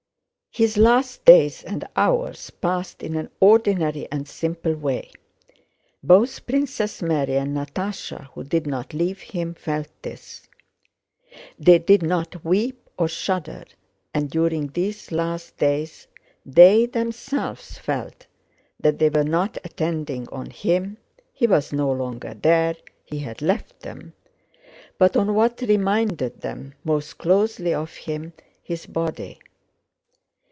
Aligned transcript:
His 0.53 0.75
last 0.75 1.23
days 1.23 1.63
and 1.63 1.87
hours 1.95 2.49
passed 2.49 3.03
in 3.03 3.15
an 3.15 3.29
ordinary 3.39 4.05
and 4.11 4.27
simple 4.27 4.75
way. 4.75 5.09
Both 6.03 6.45
Princess 6.45 7.01
Mary 7.01 7.37
and 7.37 7.55
Natásha, 7.55 8.25
who 8.33 8.43
did 8.43 8.67
not 8.67 8.93
leave 8.93 9.21
him, 9.21 9.53
felt 9.53 9.87
this. 10.01 10.49
They 11.57 11.79
did 11.79 12.03
not 12.03 12.43
weep 12.43 12.89
or 12.97 13.07
shudder 13.07 13.63
and 14.13 14.29
during 14.29 14.67
these 14.67 15.09
last 15.13 15.55
days 15.55 16.07
they 16.45 16.85
themselves 16.85 17.77
felt 17.77 18.27
that 18.77 18.99
they 18.99 19.07
were 19.09 19.23
not 19.23 19.57
attending 19.63 20.27
on 20.33 20.47
him 20.49 20.97
(he 21.31 21.47
was 21.47 21.71
no 21.71 21.89
longer 21.93 22.33
there, 22.33 22.75
he 23.05 23.19
had 23.19 23.41
left 23.41 23.79
them) 23.79 24.11
but 24.97 25.15
on 25.15 25.33
what 25.33 25.61
reminded 25.61 26.41
them 26.41 26.73
most 26.83 27.17
closely 27.19 27.73
of 27.73 27.95
him—his 27.95 28.85
body. 28.87 29.39